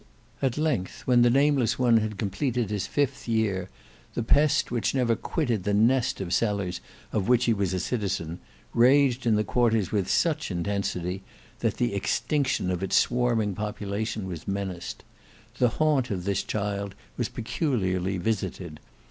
At 0.41 0.57
length 0.57 1.01
when 1.01 1.21
the 1.21 1.29
nameless 1.29 1.77
one 1.77 1.97
had 1.97 2.17
completed 2.17 2.71
his 2.71 2.87
fifth 2.87 3.27
year, 3.27 3.69
the 4.15 4.23
pest 4.23 4.71
which 4.71 4.95
never 4.95 5.15
quitted 5.15 5.63
the 5.63 5.75
nest 5.75 6.19
of 6.19 6.33
cellars 6.33 6.81
of 7.11 7.27
which 7.27 7.45
he 7.45 7.53
was 7.53 7.71
a 7.71 7.79
citizen, 7.79 8.39
raged 8.73 9.27
in 9.27 9.35
the 9.35 9.43
quarter 9.43 9.79
with 9.91 10.09
such 10.09 10.49
intensity, 10.49 11.21
that 11.59 11.75
the 11.77 11.93
extinction 11.93 12.71
of 12.71 12.81
its 12.81 12.95
swarming 12.95 13.53
population 13.53 14.27
was 14.27 14.47
menaced. 14.47 15.03
The 15.59 15.69
haunt 15.69 16.09
of 16.09 16.23
this 16.23 16.41
child 16.41 16.95
was 17.15 17.29
peculiarly 17.29 18.17
visited. 18.17 18.79